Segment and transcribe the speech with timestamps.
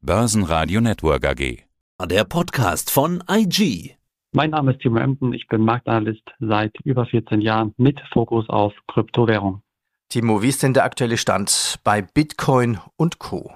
[0.00, 1.64] Börsenradio Network AG.
[2.08, 3.96] Der Podcast von IG.
[4.32, 8.72] Mein Name ist Timo Emden, ich bin Marktanalyst seit über 14 Jahren mit Fokus auf
[8.86, 9.60] Kryptowährung.
[10.08, 13.52] Timo, wie ist denn der aktuelle Stand bei Bitcoin und Co?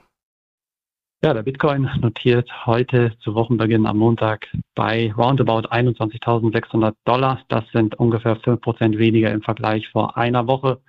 [1.23, 7.41] Ja, der Bitcoin notiert heute zu Wochenbeginn am Montag bei roundabout 21.600 Dollar.
[7.51, 10.81] Das sind ungefähr 5% weniger im Vergleich vor einer Woche.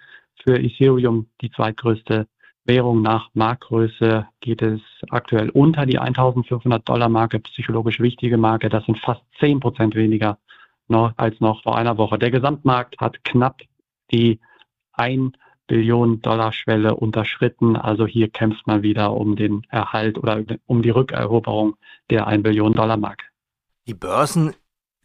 [0.44, 2.28] Für Ethereum die zweitgrößte
[2.66, 8.70] Währung nach Marktgröße geht es aktuell unter die 1500 Dollar Marke, psychologisch wichtige Marke.
[8.70, 10.38] Das sind fast 10 Prozent weniger
[10.88, 12.18] noch, als noch vor einer Woche.
[12.18, 13.62] Der Gesamtmarkt hat knapp
[14.12, 14.40] die
[14.94, 15.34] 1
[15.68, 17.76] Billion Dollar Schwelle unterschritten.
[17.76, 21.76] Also hier kämpft man wieder um den Erhalt oder um die Rückeroberung
[22.10, 23.26] der 1 Billion Dollar Marke.
[23.88, 24.54] Die Börsen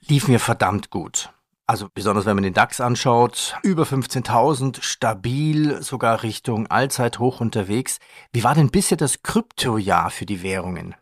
[0.00, 1.30] liefen mir verdammt gut.
[1.70, 7.98] Also besonders wenn man den DAX anschaut, über 15.000, stabil, sogar Richtung Allzeithoch unterwegs.
[8.32, 10.94] Wie war denn bisher das Kryptojahr für die Währungen?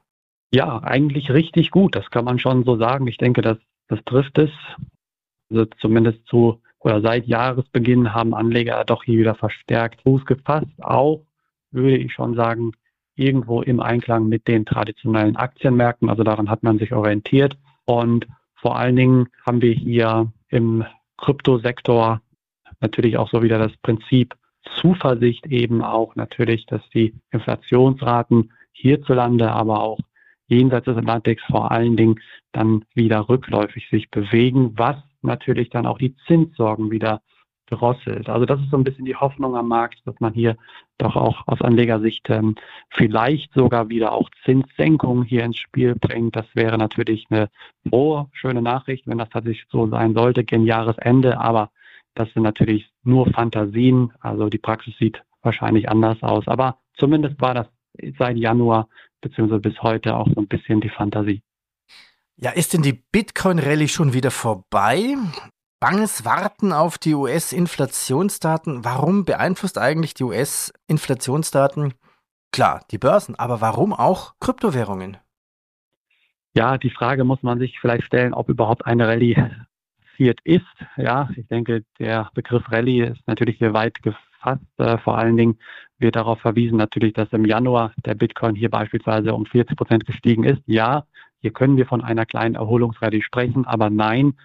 [0.53, 3.07] Ja, eigentlich richtig gut, das kann man schon so sagen.
[3.07, 4.51] Ich denke, das, das trifft es.
[5.51, 10.67] Also zumindest zu oder seit Jahresbeginn haben Anleger doch hier wieder verstärkt Fuß gefasst.
[10.81, 11.23] Auch
[11.71, 12.73] würde ich schon sagen,
[13.15, 16.11] irgendwo im Einklang mit den traditionellen Aktienmärkten.
[16.11, 17.57] Also daran hat man sich orientiert.
[17.85, 20.85] Und vor allen Dingen haben wir hier im
[21.19, 22.23] Kryptosektor
[22.81, 24.35] natürlich auch so wieder das Prinzip
[24.81, 30.01] Zuversicht eben auch natürlich, dass die Inflationsraten hierzulande, aber auch
[30.49, 32.21] jenseits des Atlantiks vor allen Dingen
[32.53, 37.21] dann wieder rückläufig sich bewegen, was natürlich dann auch die Zinssorgen wieder
[37.67, 38.29] drosselt.
[38.29, 40.57] Also das ist so ein bisschen die Hoffnung am Markt, dass man hier
[40.99, 42.55] doch auch aus Anlegersicht ähm,
[42.91, 46.37] vielleicht sogar wieder auch Zinssenkungen hier ins Spiel bringt.
[46.37, 47.49] Das wäre natürlich eine
[47.89, 51.39] frohe, schöne Nachricht, wenn das tatsächlich so sein sollte, gen Jahresende.
[51.39, 51.71] Aber
[52.15, 54.13] das sind natürlich nur Fantasien.
[54.21, 56.47] Also die Praxis sieht wahrscheinlich anders aus.
[56.49, 57.67] Aber zumindest war das
[58.19, 58.89] seit Januar
[59.21, 61.43] beziehungsweise bis heute auch so ein bisschen die Fantasie.
[62.37, 65.15] Ja, ist denn die Bitcoin-Rallye schon wieder vorbei?
[65.79, 68.83] Banges Warten auf die US-Inflationsdaten.
[68.85, 71.93] Warum beeinflusst eigentlich die US-Inflationsdaten?
[72.51, 75.19] Klar, die Börsen, aber warum auch Kryptowährungen?
[76.55, 79.51] Ja, die Frage muss man sich vielleicht stellen, ob überhaupt eine Rallye
[80.01, 80.65] passiert ist.
[80.97, 84.63] Ja, ich denke, der Begriff Rallye ist natürlich hier weit gefasst.
[84.79, 85.59] Äh, vor allen Dingen
[85.99, 90.45] wird darauf verwiesen natürlich, dass im Januar der Bitcoin hier beispielsweise um 40 Prozent gestiegen
[90.45, 90.63] ist.
[90.65, 91.05] Ja,
[91.43, 94.39] hier können wir von einer kleinen Erholungsrallye sprechen, aber nein,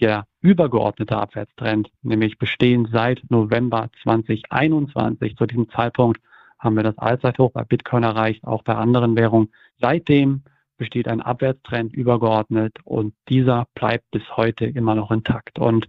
[0.00, 5.36] der übergeordnete Abwärtstrend, nämlich bestehend seit November 2021.
[5.36, 6.20] Zu diesem Zeitpunkt
[6.58, 9.52] haben wir das Allzeithoch bei Bitcoin erreicht, auch bei anderen Währungen.
[9.78, 10.42] Seitdem
[10.76, 15.58] besteht ein Abwärtstrend übergeordnet und dieser bleibt bis heute immer noch intakt.
[15.58, 15.88] Und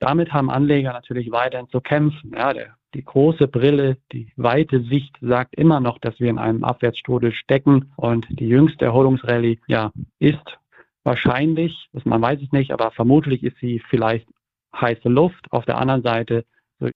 [0.00, 2.32] damit haben Anleger natürlich weiterhin zu kämpfen.
[2.36, 6.64] Ja, der, die große Brille, die weite Sicht sagt immer noch, dass wir in einem
[6.64, 10.58] Abwärtsstrudel stecken und die jüngste Erholungsrallye ja, ist
[11.04, 14.28] wahrscheinlich, man weiß es nicht, aber vermutlich ist sie vielleicht
[14.74, 15.46] heiße Luft.
[15.52, 16.44] Auf der anderen Seite,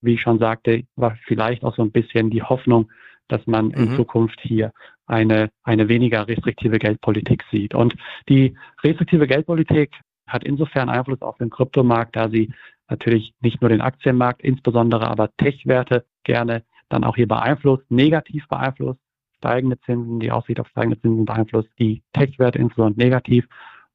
[0.01, 2.91] wie ich schon sagte, war vielleicht auch so ein bisschen die Hoffnung,
[3.29, 3.75] dass man mhm.
[3.75, 4.73] in Zukunft hier
[5.07, 7.75] eine, eine weniger restriktive Geldpolitik sieht.
[7.75, 7.95] Und
[8.29, 9.93] die restriktive Geldpolitik
[10.27, 12.53] hat insofern Einfluss auf den Kryptomarkt, da sie
[12.89, 19.01] natürlich nicht nur den Aktienmarkt, insbesondere aber Tech-Werte gerne dann auch hier beeinflusst, negativ beeinflusst,
[19.39, 23.47] steigende Zinsen, die Aussicht auf steigende Zinsen beeinflusst die Tech-Werte insbesondere negativ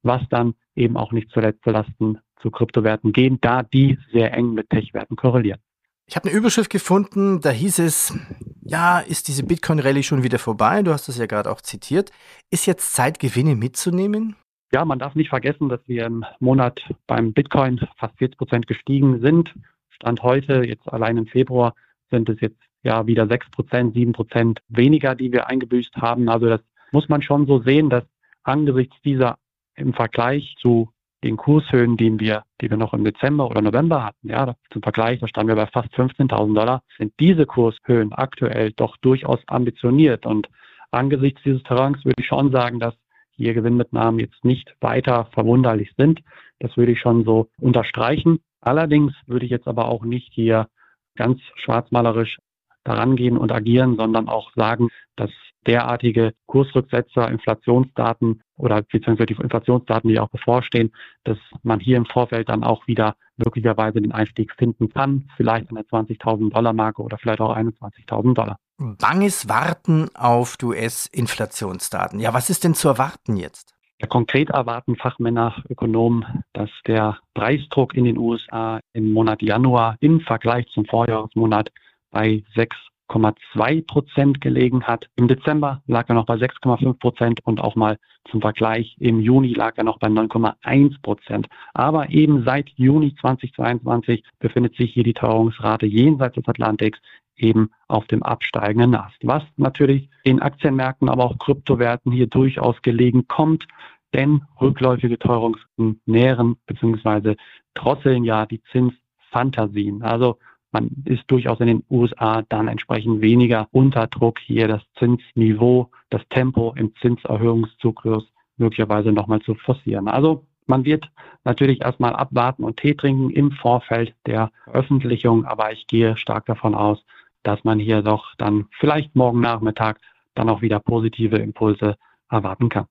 [0.04, 4.70] was dann eben auch nicht zuletzt zulasten zu Kryptowerten gehen, da die sehr eng mit
[4.70, 5.60] Tech-Werten korrelieren.
[6.06, 8.14] Ich habe eine Überschrift gefunden, da hieß es,
[8.62, 10.84] ja, ist diese Bitcoin-Rallye schon wieder vorbei?
[10.84, 12.12] Du hast das ja gerade auch zitiert.
[12.52, 14.36] Ist jetzt Zeit, Gewinne mitzunehmen?
[14.74, 19.22] Ja, man darf nicht vergessen, dass wir im Monat beim Bitcoin fast 40 Prozent gestiegen
[19.22, 19.54] sind.
[19.90, 21.74] Stand heute, jetzt allein im Februar,
[22.10, 26.28] sind es jetzt ja wieder 6 Prozent, 7 Prozent weniger, die wir eingebüßt haben.
[26.28, 28.04] Also das muss man schon so sehen, dass
[28.44, 29.38] angesichts dieser
[29.76, 30.90] im Vergleich zu
[31.24, 35.20] den Kurshöhen, die wir, die wir noch im Dezember oder November hatten, ja, zum Vergleich,
[35.20, 40.26] da standen wir bei fast 15.000 Dollar, sind diese Kurshöhen aktuell doch durchaus ambitioniert.
[40.26, 40.50] Und
[40.92, 42.94] angesichts dieses Terrains würde ich schon sagen, dass
[43.32, 46.22] hier Gewinnmitnahmen jetzt nicht weiter verwunderlich sind.
[46.60, 48.40] Das würde ich schon so unterstreichen.
[48.62, 50.68] Allerdings würde ich jetzt aber auch nicht hier
[51.16, 52.38] ganz schwarzmalerisch
[52.84, 55.32] daran gehen und agieren, sondern auch sagen, dass
[55.68, 60.92] derartige Kursrücksetzer, Inflationsdaten oder beziehungsweise die Inflationsdaten, die auch bevorstehen,
[61.24, 65.76] dass man hier im Vorfeld dann auch wieder möglicherweise den Einstieg finden kann, vielleicht an
[65.76, 68.58] der 20.000 Dollar Marke oder vielleicht auch 21.000 Dollar.
[68.78, 72.20] Banges Warten auf US-Inflationsdaten.
[72.20, 73.74] Ja, was ist denn zu erwarten jetzt?
[74.00, 80.20] Ja, konkret erwarten Fachmänner, Ökonomen, dass der Preisdruck in den USA im Monat Januar im
[80.22, 81.70] Vergleich zum Vorjahresmonat
[82.12, 82.76] bei 6
[83.10, 85.10] 6,2 Prozent gelegen hat.
[85.16, 87.98] Im Dezember lag er noch bei 6,5 Prozent und auch mal
[88.30, 91.48] zum Vergleich im Juni lag er noch bei 9,1 Prozent.
[91.74, 97.00] Aber eben seit Juni 2022 befindet sich hier die Teuerungsrate jenseits des Atlantiks
[97.36, 99.18] eben auf dem absteigenden Ast.
[99.24, 103.68] Was natürlich in Aktienmärkten, aber auch Kryptowerten hier durchaus gelegen kommt,
[104.14, 105.58] denn rückläufige Teuerungen
[106.06, 107.36] nähren bzw.
[107.74, 110.04] drosseln ja die Zinsfantasien.
[110.04, 110.38] Also
[110.74, 116.22] man ist durchaus in den USA dann entsprechend weniger unter Druck, hier das Zinsniveau, das
[116.30, 118.26] Tempo im Zinserhöhungszyklus
[118.58, 120.08] möglicherweise nochmal zu forcieren.
[120.08, 121.10] Also man wird
[121.44, 126.76] natürlich erstmal abwarten und Tee trinken im Vorfeld der Veröffentlichung, aber ich gehe stark davon
[126.76, 127.04] aus,
[127.44, 130.00] dass man hier doch dann vielleicht morgen Nachmittag
[130.36, 131.98] dann auch wieder positive Impulse
[132.30, 132.86] erwarten kann.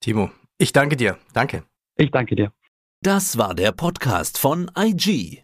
[0.00, 1.16] Timo, ich danke dir.
[1.32, 1.64] Danke.
[1.96, 2.52] Ich danke dir.
[3.02, 5.43] Das war der Podcast von IG.